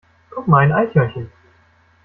[0.31, 1.31] Guck mal, ein Eichhörnchen!